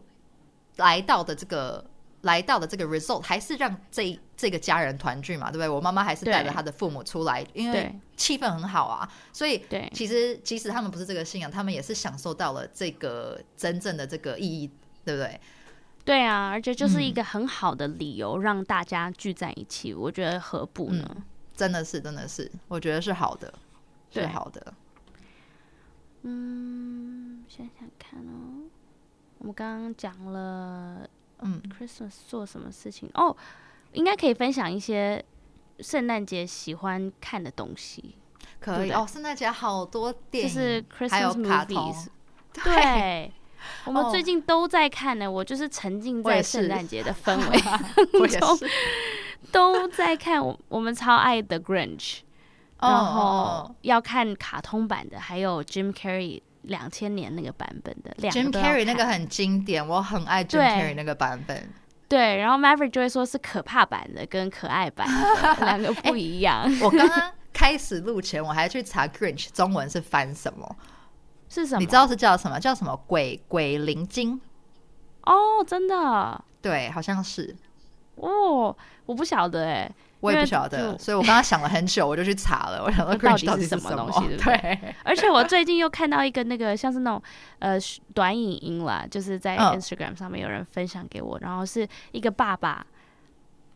[0.77, 1.85] 来到的这个。
[2.23, 5.67] 来到的这个 result 还是让这这个家人团聚嘛，对不对？
[5.67, 9.11] 我妈妈还是带着她的父母出来，因为气氛很好啊。
[9.33, 9.59] 所以，
[9.91, 14.69] 其实即使他们不是这个信仰，他们也是享受到了这个真正的这个意义，
[15.03, 15.41] 对不对？
[16.03, 21.05] 对啊，而且就是一个很好的理由让大家聚在一起，嗯、我觉得何不呢？
[21.15, 21.23] 嗯、
[21.55, 23.53] 真的是，真的是，我觉得是好的，
[24.11, 24.73] 对是好的。
[26.23, 28.69] 嗯，想想看哦，
[29.39, 31.07] 我们刚刚讲了。
[31.43, 33.09] 嗯，Christmas 做什么事情？
[33.15, 33.35] 哦，
[33.93, 35.25] 应该可以分享一些
[35.79, 38.13] 圣诞节喜欢看的东西。
[38.59, 42.07] 可以哦，圣诞节好多电影，就是 Christmas movies。
[42.53, 43.33] 对，对
[43.85, 45.25] 我们最近都在看呢。
[45.25, 47.61] 哦、我就是沉浸在圣诞节的 氛围，
[48.19, 48.69] 我也是，
[49.51, 50.45] 都在看。
[50.45, 52.19] 我我们超爱 The Grinch，
[52.79, 56.41] 然后要看卡通版的，还有 Jim Carrey。
[56.65, 61.67] 两千年那个版本的，Jim Carrey 那个很经典，我很爱 Jim Carrey 那个版本。
[62.07, 66.61] 对，然后 Maverick 就会说是可怕版的跟可爱版的两个不一样。
[66.61, 70.75] 欸、我刚刚开始录前，我还去查 Grinch 中文是翻什么？
[71.51, 71.79] 是什么？
[71.79, 72.57] 你知道是叫什么？
[72.57, 72.95] 叫什么？
[73.05, 74.39] 鬼鬼灵精？
[75.23, 76.41] 哦，真的？
[76.61, 77.53] 对，好像是。
[78.15, 79.95] 哦，我不晓得哎、欸。
[80.21, 82.81] 我也不晓得，所以我刚刚想了很久，我就去查了。
[82.85, 84.37] 我想说到底是什么东西？
[84.37, 87.19] 对，而且我最近又看到一个那个像是那种
[87.57, 87.75] 呃
[88.13, 92.85] 短影音啦，就是在 Instagram 上面有人分享给我，然后是一个爸爸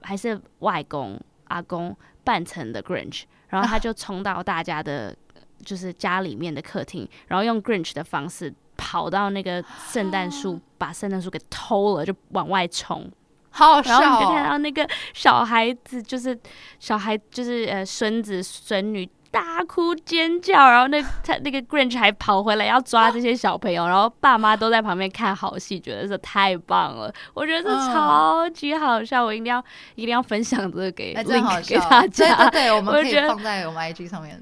[0.04, 5.16] 还是外公阿公扮成的 Grinch，然后他就冲到大家的，
[5.64, 13.10] 就是家里面的客厅，然后用 Grinch 的方式跑到那个圣诞树，把圣诞树给偷了，就往外冲。
[13.52, 14.02] 好好笑哦。
[14.02, 16.38] 然后你就看到那个小孩子，就是
[16.80, 19.10] 小孩，就是呃孙子孙女。
[19.32, 27.14] 大哭尖叫，然后那他那个 Grinch 还跑回来要抓这些小朋友，然后爸妈都在旁边看好戏，觉得这太棒了。
[27.34, 29.62] 我觉得这超级好笑，我一定要
[29.96, 32.48] 一定要分享这个给给大家。
[32.48, 34.42] 对对对，我们可以放在我们 IG 上面。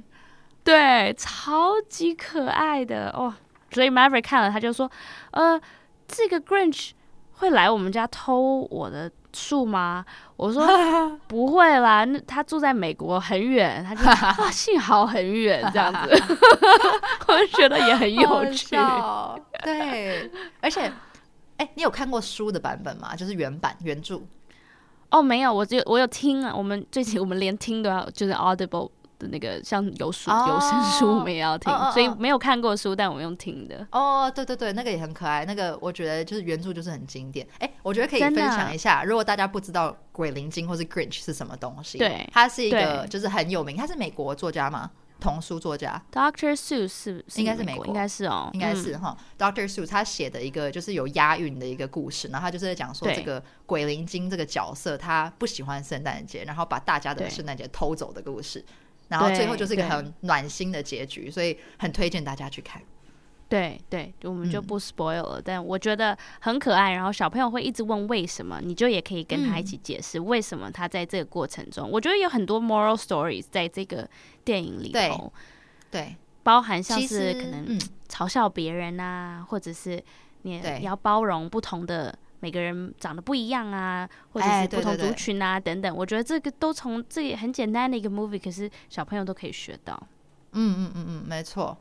[0.64, 3.34] 对，超级可爱的哦。
[3.72, 4.90] 所以 Maverick 看了，他就说
[5.32, 5.60] ：“呃，
[6.08, 6.92] 这个 Grinch
[7.34, 10.06] 会来我们家偷我的。”树吗？
[10.36, 10.64] 我说
[11.28, 16.24] 不会啦，那他住在美国很远，他就哇， 幸好很远这样子，
[17.28, 18.76] 我就觉得也很有趣。
[19.64, 20.30] 对，
[20.62, 20.82] 而且，
[21.58, 23.16] 哎、欸，你有看过书的版本吗？
[23.16, 24.22] 就是原版原著？
[25.10, 26.54] 哦，没有，我只有我有听啊。
[26.56, 28.92] 我们最近我们连听都要，就是 Audible。
[29.28, 31.94] 那个像有书有声书，我们也要听，oh, oh, oh.
[31.94, 33.86] 所以没有看过书，但我们用听的。
[33.92, 35.46] 哦，oh, 对对对，那个也很可爱。
[35.46, 37.48] 那个我觉得就是原著就是很经典。
[37.60, 44.92] 哎，我觉得可以分享一下，如果大家不知道鬼灵精或是 Grinch 是什么东西，对，他是一个就是很有名，他是美国作家吗？
[45.20, 49.16] 童书作家，Doctor Seuss 是应该是美国，应该是哦，应该是哈。
[49.40, 58.66] Doctor Seuss 他写的一个就是有押韵的一个故事，然后他就是在讲说这个鬼灵精这个角色他不喜欢圣诞节，然后把大家的圣诞节偷走的故事。
[59.08, 62.82] 然后最后就是一个很暖心的结局，所以很推荐大家去看。
[63.50, 66.94] 对对，我们就不 spoil 了，嗯、但我觉得很可爱。
[66.94, 71.88] 然后小朋友会一直问为什么，你就也可以跟他一起解释为什么他在这个过程中。
[71.88, 74.10] 嗯、我觉得有很多 moral stories 在这个
[74.44, 75.32] 电影里头，
[75.92, 80.04] 对，对包含像是可能嘲笑别人啊，嗯、或者是
[80.42, 82.18] 你你要包容不同的。
[82.44, 85.96] 每个人长得不一样啊，或者是不同族群啊，等等。
[85.96, 89.98] 我觉得这个都从这很简单的一个 movie，可是小朋友都可以学到。
[90.52, 91.78] 嗯嗯嗯嗯，没错。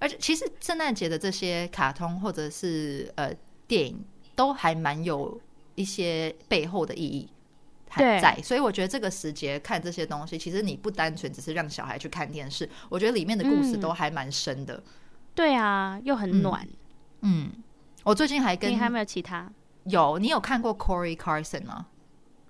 [0.00, 3.32] 而且其实圣诞节的这些卡通或者是呃
[3.68, 4.04] 电影，
[4.34, 5.40] 都还蛮有
[5.76, 7.30] 一些背后的意义
[7.88, 8.36] 还在。
[8.42, 14.82] 所以我觉得这个时节看这些东西，其实你不单纯只是让小孩去看电视，我觉得里面的故事都还蛮深的。
[15.36, 16.66] 对啊，又很暖。
[17.20, 17.52] 嗯，
[18.02, 19.48] 我最近还跟你还没有其他。
[19.84, 21.86] 有，你有看过 Corey Carson 吗？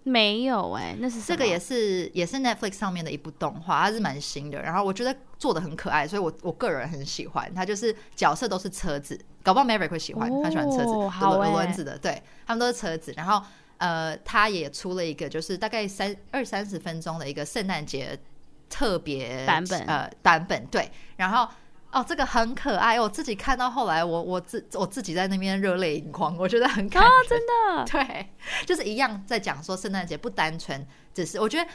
[0.06, 4.60] 没有哎、欸，那是这个也是也是 Netflix 上面的一部动画，它是蛮新的。
[4.60, 7.50] 然后我觉得做的很可爱，所以我我个人很喜欢。
[7.54, 13.14] 它就是角色都是车子，搞不好 Maverick 会喜欢，哦、他喜欢车子，好轮轮子的，对，他们都是车子。
[13.16, 13.42] 然后
[13.78, 18.18] 呃，他也出了一个就是大概三二三十分钟的一个圣诞节
[18.68, 21.48] 特别版本呃版本，对，然后。
[21.94, 23.00] 哦，这个很可爱。
[23.00, 27.08] 我自己看到后来我，我我自我自己在那边热泪盈眶，我觉得很感动。
[27.08, 28.28] 哦，真的， 对，
[28.66, 31.38] 就是一样在讲说圣诞节不单纯只是。
[31.38, 31.70] 我觉得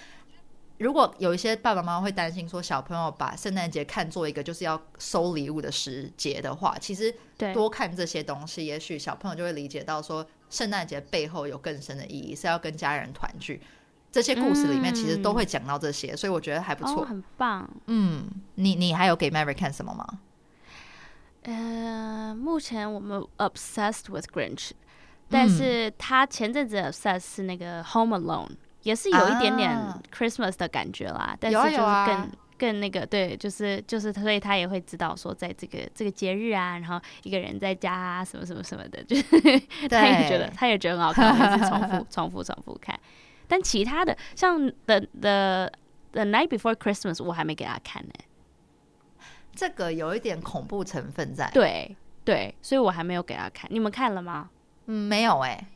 [0.78, 7.14] 如果有一些爸爸妈妈会担心说小朋友把圣诞节看作一个就是要收礼物的时节的话，其实
[7.54, 13.62] 多看这些东西，也许小朋友就会理解到说圣诞节背后有更深的意义，是要跟家人团聚。
[14.12, 17.70] 这些故事里面其实都会讲到这些，嗯、所以我觉得还不错，哦，很棒。
[17.88, 20.06] 嗯，你你还有给 Maverick 看什么吗？
[21.44, 24.72] 呃，目前我们 obsessed with Grinch，
[25.30, 28.50] 但是他前阵子 obsessed 是那个 Home Alone，
[28.84, 29.78] 也是有一点点
[30.14, 43.00] Christmas 的感觉啦，啊、但是就是更、啊、更那个，对，就是就是，所以他也会知道说，在这个这个节日啊，然后一个人在家啊，什么什么什么的，就是对 他也觉得他也觉得很好看，我一直重复 重复重复看。
[43.50, 45.70] 但其他的像 the the
[46.12, 48.14] the night before Christmas，我还没给他看呢。
[49.54, 51.50] 这个有一点恐怖成分在。
[51.52, 53.68] 对对，所以我还没有给他看。
[53.74, 54.52] 你们看了吗？
[54.86, 55.68] 嗯，没有哎，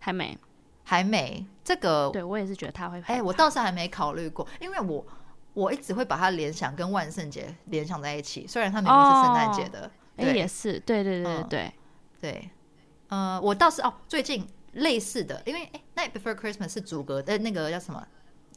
[0.00, 0.36] 还没，
[0.82, 1.46] 还没。
[1.62, 3.00] 这个对我也是觉得他会。
[3.02, 5.06] 哎，我倒是还没考虑过，因为我
[5.52, 9.90] 我一直会把它联想跟万圣节联想在一起，虽然它明明是圣诞节的。
[10.16, 11.72] 哎，也是，对对对对
[12.20, 12.50] 对。
[13.08, 14.48] 呃，我倒是哦，最近。
[14.72, 18.06] 类似的，因为哎，《Night Before Christmas》是主歌的那个叫什么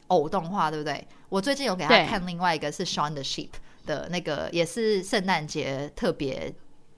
[0.08, 1.06] 偶动画，对不对？
[1.28, 3.48] 我最近有给他看另外一个是《Shaun the Sheep》
[3.86, 6.54] 的那个，也是圣诞节特别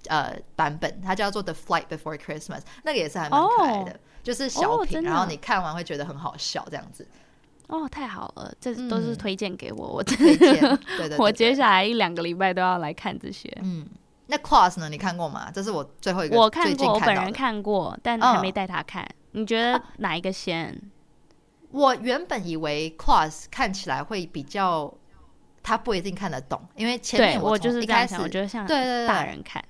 [0.08, 7.06] 呃版本，它叫做《The Flight Before Christmas》，那个也是还蛮可爱的，oh, 就是小品，然后你看完会觉得很好笑，这样子。
[7.68, 10.60] 哦，oh, 太好了，这都是推荐给我，嗯、我推荐。
[10.60, 13.50] 对对，对 对，我接下来一两个礼拜都要来看这些。
[13.62, 13.86] 嗯。
[14.26, 14.88] 那 Cross 呢？
[14.88, 15.50] 你看过吗？
[15.54, 16.36] 这是我最后一个。
[16.36, 19.04] 我看过，我本人看过，但还没带他看。
[19.32, 20.80] 嗯、你觉得哪一个先？
[21.70, 24.92] 我原本以为 Cross 看起来会比较，
[25.62, 29.62] 他不一定看得懂，因为前面我，我就是一开始我觉得像对大人看。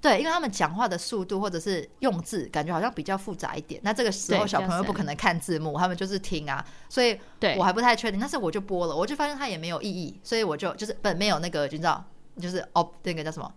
[0.00, 3.80] 对，因为他们讲话的速度或者是用字，感觉好像比较复杂一点。
[3.82, 7.18] 那这个时候小朋友不可能看字幕，他们就是听啊，所以
[7.56, 8.20] 我还不太确定。
[8.20, 12.04] 但是我就播了，我就发现它也没有意义，所以我就就是本没有那个，你知道，
[12.38, 13.50] 就是哦，那个叫什么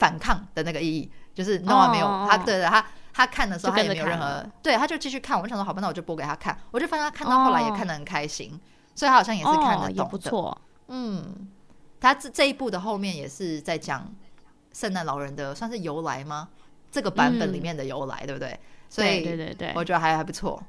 [0.00, 2.06] 反抗的那个意义，就是弄完没有。
[2.28, 5.38] 他对对，他他看的时候他也没有任何，对，他就继续看。
[5.38, 6.58] 我就想说，好吧，那我就播给他看。
[6.72, 8.58] 我就发现他看到后来也看得很开心，
[8.96, 10.60] 所以他好像也是看得懂的，不错。
[10.88, 11.48] 嗯，
[12.00, 14.12] 他这这一部的后面也是在讲
[14.72, 16.48] 圣诞老人的算是由来吗？
[16.90, 18.58] 这个版本里面的由来，嗯、对不对？
[18.88, 20.60] 所以对对对，我觉得还还不错。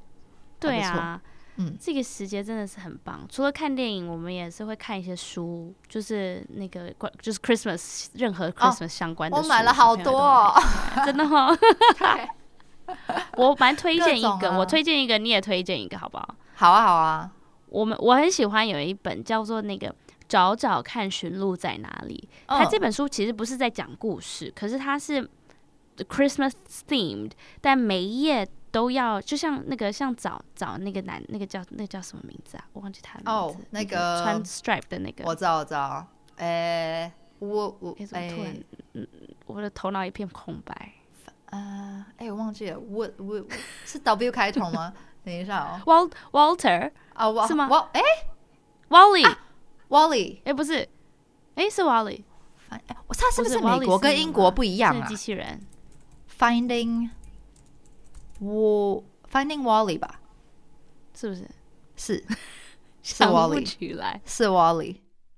[0.59, 1.19] 对啊，
[1.57, 3.25] 嗯，这个时节真的是很棒。
[3.29, 9.41] 除了看电影，我们也是会看一些书，就是那个就是 Christmas 任何 Christmas 相关的书。
[9.41, 10.53] 哦、我买了好多、哦，
[11.05, 11.57] 真的哈、哦。
[13.37, 16.35] 我蛮推荐一个，啊、我推荐一个，你也推荐一个，好不好？
[16.55, 17.31] 好啊，好啊。
[17.69, 19.93] 我们我很喜欢有一本叫做那个。
[20.31, 22.29] 找找看，寻路在哪里？
[22.47, 24.53] 它这本书其实不是在讲故事，oh.
[24.55, 25.29] 可是它是
[26.07, 26.53] Christmas
[26.87, 32.65] themed，但每一页都要，就像那个像找找那个男，那个叫那个叫什么名字啊？
[32.73, 33.31] 我忘记他的名字。
[33.31, 35.23] 哦，oh, 那个穿 stripe 的那个。
[35.25, 36.07] 我知道，我知道。
[36.37, 36.45] 诶、
[37.03, 39.07] 欸，我我诶，突然，嗯，
[39.45, 40.93] 我的头脑一片空白。
[41.51, 42.79] 啊，哎，我忘记了。
[42.79, 43.45] 我我
[43.85, 44.93] 是 W 开头吗？
[45.23, 45.81] 等一下哦。
[45.85, 47.67] Wal Walter 啊，uh, 是吗？
[47.93, 48.01] 诶
[48.89, 49.27] ，Wally。
[49.27, 49.37] 啊
[49.89, 50.87] Wally，哎，不是，
[51.55, 52.23] 哎，是 Wally。
[52.69, 55.05] 哎，我他是不是美国跟英国不一样啊？
[55.05, 55.61] 机器人。
[56.39, 57.09] Finding，
[58.41, 60.19] 我 Finding Wally 吧？
[61.15, 61.47] 是不是？
[61.95, 62.25] 是，
[63.03, 64.19] 想不起来。
[64.25, 64.95] 是 Wally。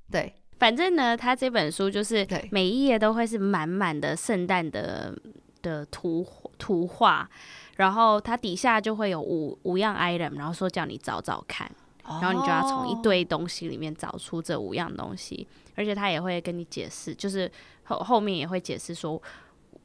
[0.09, 5.13] 对，反正呢，他这本书就是每一页都会是满满的圣诞的
[5.61, 6.25] 的图
[6.57, 7.29] 图画，
[7.75, 11.69] 然后它底下就会有五五样 item，然后说叫你找找看。
[12.05, 17.49] 然后你就要从一堆东西里面找出这五样东西，而且他也会跟你解释，就是
[17.85, 19.21] 后后面也会解释说，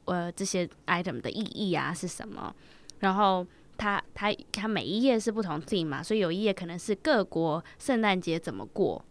[0.05, 2.53] 呃，这些 item 的意义啊是什么。
[2.99, 3.45] 然后
[3.77, 9.03] 它它它每一页是不同 theme 嘛，所以有一页可能是各国圣诞节怎么过。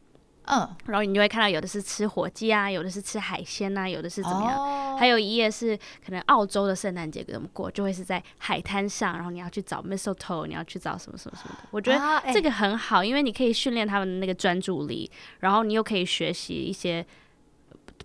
[0.51, 4.59] 嗯，然后你就会看到有的是吃火鸡啊，有的是吃海鲜啊，有的是怎么样？
[4.59, 11.68] 哦、还有一页是可能澳洲的圣诞节怎么过，就会是在海滩上，然后你要去找 mistletoe，你要去找什么什么什么的。
[11.70, 17.07] 我觉得这个很好，因为你可以训练他们的那个专注力，然后你又可以学习一些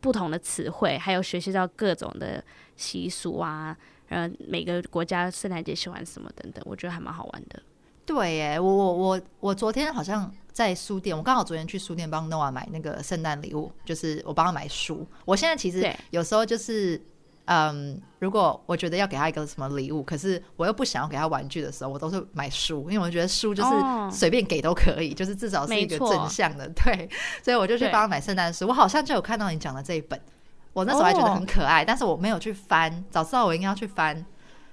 [0.02, 2.44] 不同的词汇，还有学习到各种的
[2.76, 3.78] 习俗啊，
[4.14, 7.62] 然后每个国家圣诞节喜欢什么等等，我觉得还蛮好玩的。
[8.06, 10.32] 对，耶，我我我我昨天好像。
[10.54, 15.04] 在书店，我刚好昨天去书店帮 Noah 买那个圣诞礼物，就是我帮他买书。
[15.26, 17.02] 我现在其实有时候就是，
[17.46, 23.70] 嗯，如果我觉得要给他一个什么礼物，可是我又不想要给他玩具的时候，我都是买书，因为我觉得书就是
[24.16, 27.10] 随便给都可以，哦、就是至少是一个正向的，对。
[27.42, 28.68] 所以我就去帮他买圣诞书。
[28.68, 30.22] 我好像就有看到你讲的这一本，
[30.74, 34.26] 我那时候还觉得很可爱，哦、但是我没有去翻，早知道我应该要去翻。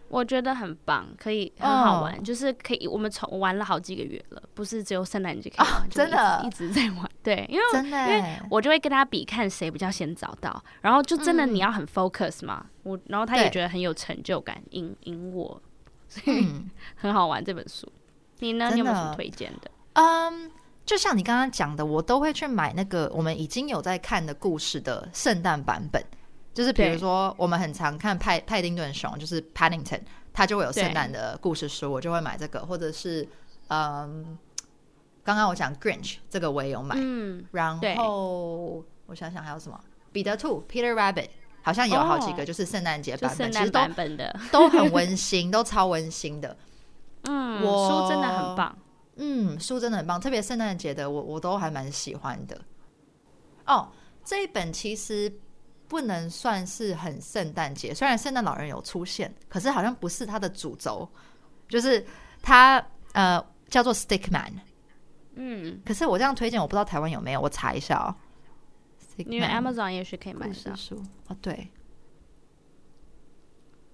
[0.09, 2.25] 我觉得很棒，可以很好玩，oh.
[2.25, 7.09] 就是可以我们从玩了好几个月了，不是只有圣诞节可以玩，oh, 真的一直在玩。
[7.23, 15.63] 对，因为真的因为我就会跟他比，看谁比较先找到，然后就真的你要很 focus 嘛，嗯、我然后他也觉得很有成就感，赢赢我，
[16.09, 16.45] 所以
[16.97, 17.87] 很好玩这本书。
[18.41, 18.71] 你呢？
[18.73, 19.71] 你有没有什么推荐的？
[19.93, 20.51] 嗯，um,
[20.85, 26.05] 就像你刚刚讲的，我都会去买那个我们已经有在看的故事的圣诞版本。
[26.53, 30.01] 就是比如说，我们很常看派派丁顿熊，就是 Paddington，
[30.33, 33.27] 它就会有圣诞的故事书，我就会买这个，或者是
[33.69, 34.37] 嗯，
[35.23, 41.29] 刚刚我讲 Grinch 这个我也有买，嗯，然后我想想还有什么，彼得兔 Peter Rabbit
[41.63, 44.37] 好像有好几个，就是圣诞节版本，其实版本的。
[44.51, 46.57] 都很温馨，都超温馨的，
[47.23, 48.77] 嗯，我书真的很棒，
[49.23, 52.61] 嗯，书真的很棒，特别圣诞节的我我都还蛮喜欢的。
[53.67, 53.89] 哦，
[54.25, 55.33] 这一本其实。
[55.91, 61.11] 不能算是很圣诞节，虽然圣诞老人有出现，可是好像不是他的主轴，
[61.69, 62.07] 就是
[62.41, 62.81] 他
[63.13, 64.53] 呃叫做 Stickman，
[65.35, 68.15] 嗯，可是我这样推荐，我不知道台湾有没有，我查一下哦。
[69.17, 70.95] 因为 Amazon 也许可以买的书
[71.27, 71.67] 哦，对，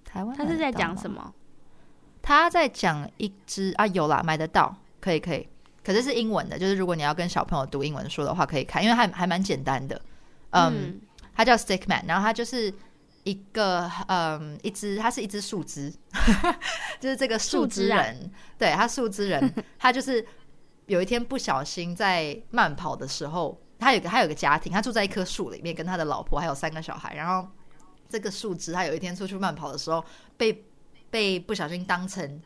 [0.05, 1.33] 台湾他是在讲什么？
[2.21, 5.47] 他在讲一只啊，有啦，买得到，可以可以，
[5.83, 10.01] 可是是英文的，就是如果你要跟小朋友读英文书的话，可以看，因为还还蛮简单的，
[10.51, 10.73] 嗯。
[10.73, 11.01] 嗯。
[11.37, 12.73] 它叫 Stickman，然后它就是
[13.23, 15.93] 一个嗯，一只，它是一只树枝，
[16.99, 20.25] 就是这个树枝人，枝啊、对，他树枝人， 他就是
[20.87, 27.47] 有一天不小心在慢跑的时候，他有个他有个家庭，他住在一棵树里面，跟他的老婆还有三个小孩，然后
[28.09, 30.03] 这个树枝他有一天出去慢跑的时候，
[30.37, 30.65] 被
[31.11, 32.41] 被不小心当成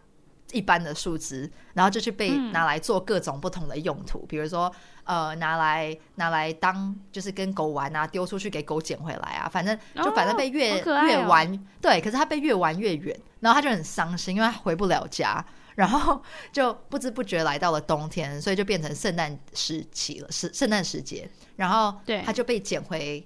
[0.51, 4.71] 一般的树枝，然后就去被拿来做各种不同的用途，嗯、比如说
[5.03, 15.43] 呃拿来拿来当就是跟狗玩啊，丢出去给狗捡回来啊，反正就反正被越、哦哦、越玩对，可是他被越玩越远，然后他就很伤心，因为他回不了家，
[15.75, 16.21] 然后
[16.51, 21.93] 就不知不觉来到了冬天，所以就变成圣诞时期了，是圣诞时节，然后
[22.25, 23.25] 他就被捡回，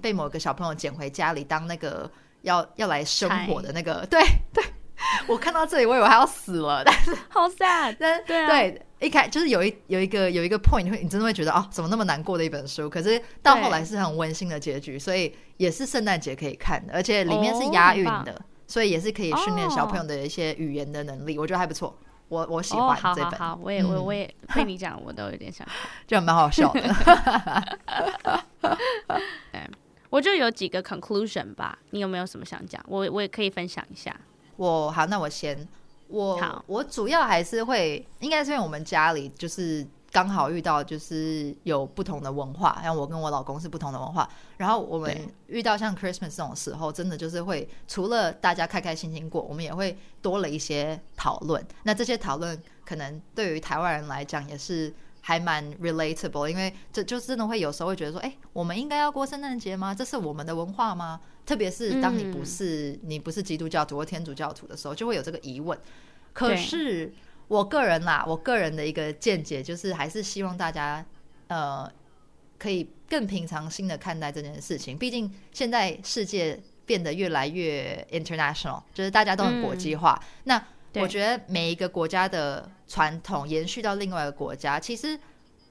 [0.00, 2.10] 被某个小朋友捡回家里当那个
[2.42, 4.20] 要要来生火的那个，对
[4.52, 4.64] 对。
[5.26, 7.96] 我看到这里，我以为他要死了， 但是好 sad。
[7.98, 12.88] 但对、啊、对，一开就是有一有一个有一个 point，会你真的会觉得哦，怎么那么难过的一本书？
[12.88, 21.96] 可是到后来是很温馨的结局，所以也是圣诞节可以看的，而且里面是押韵的，哦、所以也是可以训练小朋友的一些语言的能力，我觉得还不错。
[22.28, 25.76] 我我喜欢这本，哦、好，好，好，我也我我也被你讲，我都有点想看，
[26.06, 26.80] 就蛮好笑的。
[30.08, 32.82] 我就有几个 conclusion 吧，你有没有什么想讲？
[32.86, 34.14] 我我也可以分享一下。
[34.56, 35.66] 我好，那我先，
[36.08, 44.28] 我我主要还是会，应该是因为我们家里就是刚好遇到，就是有不同的文化，像我跟我老公是不同的文化，
[44.58, 51.64] 然后我们遇到像 Christmas 这种时候，真的就是会除了大家开开心心过，我们也会多了一些讨论。
[51.82, 54.92] 那这些讨论可能对于台湾人来讲也是。
[55.24, 59.94] 还蛮 relatable，因为这就真的会有时候会觉得说，哎，我们应该要过圣诞节吗？
[59.94, 61.20] 这是我们的文化吗？
[61.46, 65.78] 特别是当你不是、嗯、你不是基督教徒或天主教徒的时候，就会有这个疑问。
[66.32, 67.12] 可是
[67.48, 71.04] 我个人啦，我个人的一个见解就是，还是希望大家
[71.46, 71.90] 呃
[72.58, 74.98] 可以更平常心的看待这件事情。
[74.98, 80.20] 毕竟现在世界变得越来越 international，就是大家都很国际化。
[80.22, 85.18] 嗯、那我觉得每一个国家的传统延续到另外一个国家，其实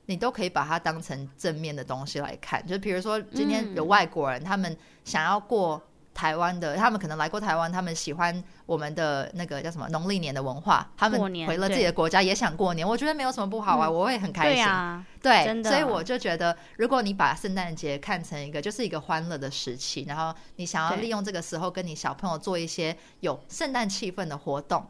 [0.08, 2.66] 你都可以把它当成正面的东西来看。
[2.66, 5.82] 就比如说，今天有外国人，他们想要过
[6.14, 12.86] 台湾的，他们可能来过台湾，他们喜欢我们的那个叫什么农历年的文化，他们回了自己的国家也想过年。
[12.86, 14.66] 我觉得没有什么不好啊，我会很开心。
[15.22, 24.84] 对，所以我就觉得，如果你把圣诞节看成一个就是一个欢乐的时期，然后你想要利用这个时候跟你小朋友做一些有圣诞气氛的活动。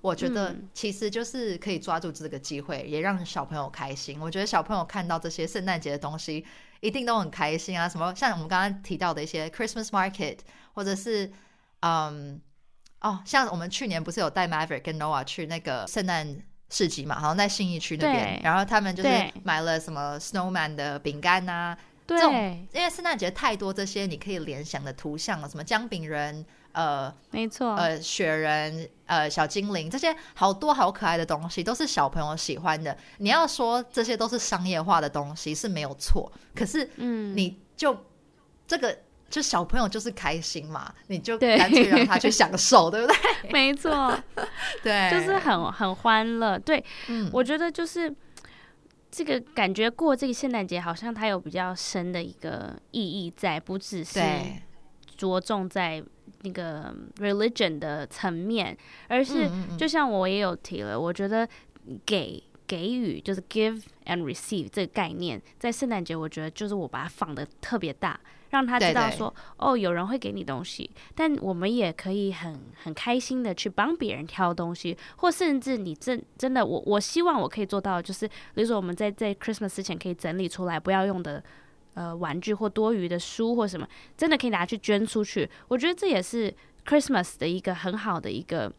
[0.00, 4.20] 我觉得其实就是可以抓住这个机会，也让小朋友开心。
[4.20, 6.46] 我觉得小朋友看到这些圣诞节的东西，
[6.80, 7.88] 一定都很开心啊！
[7.88, 10.38] 什么像我们刚刚提到的一些 Christmas Market，
[10.72, 11.30] 或者是
[11.80, 12.40] 嗯
[13.00, 17.18] 哦，像我们去年不是有带 Maverick 跟 Noah 去那个圣诞市集嘛？
[17.18, 19.10] 好像在信义区那边，然后他们就是
[19.42, 21.76] 买了什么 Snowman 的饼干啊，
[22.06, 22.32] 对，这种
[22.72, 26.46] 因为圣诞节太多这些你可以联想的图像了，什么姜饼人。
[26.72, 32.96] 呃，没错，呃，雪人，呃，小精灵，这些好多好可爱的东西，都是小朋友喜欢的。
[33.16, 38.04] 你要说这些都是商业化的东西是没有错，可是，嗯，你就、嗯、
[38.66, 38.96] 这个
[39.28, 43.50] 就小朋友就是开心嘛，你就干脆让他去享受，对，对不对？
[43.50, 44.16] 没错，
[44.84, 46.56] 对，就是很很欢乐。
[46.58, 48.14] 对，嗯，我觉得就是
[49.10, 54.20] 这个感觉过这个圣诞节，好像它有比较深的一个意义在，不只是
[55.16, 56.04] 着重在。
[56.42, 58.76] 那个 religion 的层面，
[59.08, 61.48] 而是就像我也有提了，我觉得
[62.06, 68.20] 给给予就是 give and receive 这个概念，在圣诞节我觉得就是我把它放的特别大，
[68.50, 81.42] 让他知道说，哦，有人会给你东西，但我们也可以很很开心的去帮别人挑东西，或甚至你真真的，我我希望我可以做到，就是比如说我们在在 Christmas 之前可以整理出来不要用的。
[81.94, 85.48] 呃，玩具或多余的书或什么，真的可以拿去捐出去。
[85.68, 86.54] 我觉得这也是
[86.86, 88.72] Christmas 的一个很好的一个，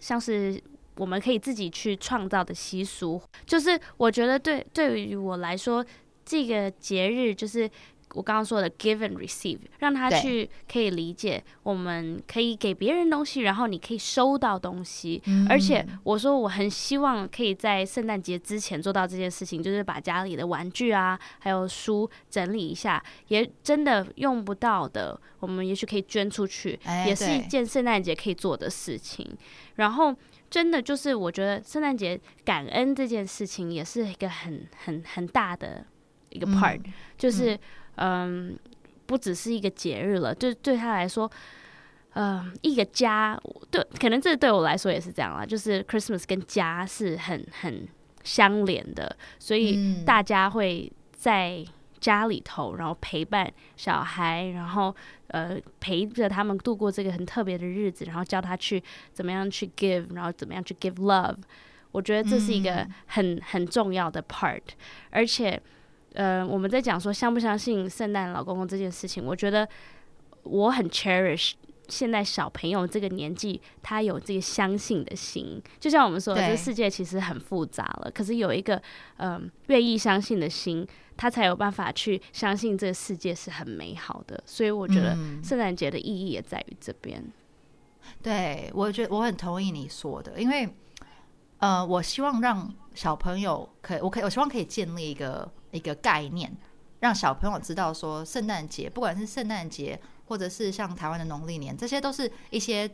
[0.00, 0.62] 像是
[0.96, 3.20] 我们可以自己去创造的习俗。
[3.46, 5.84] 就是我觉得对对于我来说，
[6.24, 7.70] 这个节日就是。
[8.14, 15.22] 我刚刚说的 give and receive，让他去可以理解，我们可以给别人东西，然后你可以收到东西。
[15.26, 29.26] 嗯、而且我说我很希望可以在圣诞节之前做到这件事情，就是把家里的玩具啊，还有书整理一下，也真的用不到的，我们也许可以捐出去，哎、也是一件圣诞节可以做的事情。
[29.74, 30.14] 然后
[30.48, 35.84] 真的就是我觉得圣诞节感恩这件事情也是一个很很很大的
[36.30, 37.58] 一个 part，、嗯、就是。
[37.98, 38.58] 嗯嗯，
[39.06, 41.30] 不只是一个节日了，对对他来说，
[42.14, 43.40] 嗯，一个家，
[43.70, 45.44] 对，可能这对我来说也是这样啦。
[45.44, 47.88] 就是 Christmas 跟家是很很
[48.22, 51.64] 相连的，所以大家会在
[52.00, 54.94] 家里头，然后陪伴小孩，然后
[55.28, 58.82] 呃陪着他们度过这个很特别的日子，然后教他去
[59.12, 61.36] 怎么样去 give，然后怎么样去 give love。
[61.90, 64.62] 我觉得这是一个很很重要的 part，
[65.10, 65.60] 而且。
[66.18, 69.66] 呃，我们在讲说相不相信圣诞老公公这件事情，我觉得
[70.42, 71.52] 我很 cherish
[71.86, 78.10] 现在小朋友这个年纪，他有这个相信的心，就像我们说的，这个世界其实很复杂了。
[78.10, 78.82] 可是有一个
[79.18, 80.84] 嗯、呃、愿意相信的心，
[81.16, 84.42] 他才有办法去相信这个世界是很美好的。
[84.44, 87.20] 所以我觉得圣诞节的意义也在于这边。
[87.20, 87.32] 嗯、
[88.20, 90.68] 对，我觉得我很同意你说的，因为
[91.58, 96.54] 呃，我希望让小朋友可以，我可以，我希望可以建立一个一个概念，
[97.00, 100.00] 让小朋友知道说，圣诞节不管是圣诞节。
[100.28, 102.86] 或者是像台湾的农历年，这些都是一些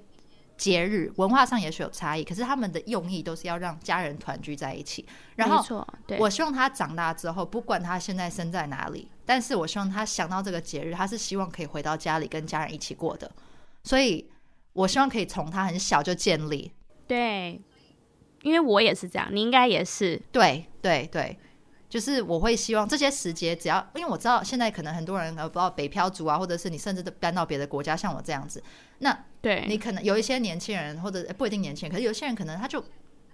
[0.56, 5.04] 节日，文化上也许有差异，可是他们的用意都是要让家人团聚在一起。
[5.34, 5.84] 然后，
[6.16, 13.28] 我希望他长大之后，不管他现在生在哪里，但是我希望他想到这个节日，他是希望可以回到家里跟家人一起过的。
[13.82, 14.30] 所以，
[14.72, 16.70] 我希望可以从他很小就建立。
[17.08, 17.60] 对，
[18.42, 20.22] 因为我也是这样，你应该也是。
[20.30, 21.36] 对对对。
[21.94, 28.60] 就是我会希望这些时节，只要因为我知道现在可能很多人呃不知道北漂族啊，或者是你甚至都搬到别的国家，像我这样子，
[28.98, 32.84] 那对你可能有一些年轻人或者不一定年轻人，可是有些人可能他就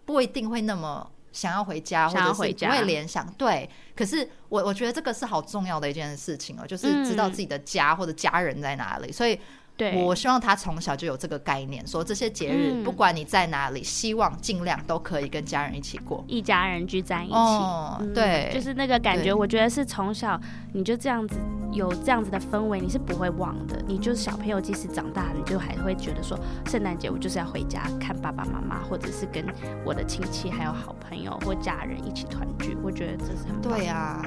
[0.05, 3.27] 不一定会那么想要回家，或者是不会联想。
[3.39, 9.41] 对，可是我我觉得这个是好重要的一件事情哦，就是知道自己的家或者家人在哪里，嗯、所以。
[9.81, 17.35] 对，我希望他从小就有这个概念，说这些节日、嗯、不管你在哪里，希望尽量都可以跟家人一起过，一家人聚在一起。
[17.35, 20.39] 哦嗯、对，就是那个感觉，我觉得是从小
[20.75, 21.37] 你就这样子
[21.73, 23.83] 有这样子的氛围，你是不会忘的。
[23.89, 29.43] 你就是小朋友，即使长大，你就还会觉得说，圣诞节我就是要回家看爸爸妈妈，或者是跟
[29.83, 32.77] 我的亲戚还有好朋友或家人一起团聚。
[32.83, 34.23] 我觉得这是很对啊，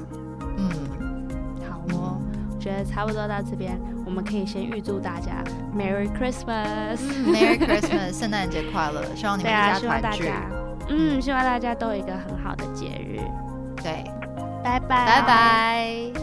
[0.58, 0.68] 嗯，
[1.70, 2.23] 好哦。
[2.64, 5.44] 觉得差不多到这边，我们可以先预祝大家
[5.78, 9.04] Merry Christmas，Merry Christmas， 圣诞节快乐！
[9.16, 10.32] 希望你们家团聚。
[10.88, 13.20] 嗯，希望大家都有一个很好的节日。
[13.82, 14.06] 对，
[14.64, 16.14] 拜拜，拜拜。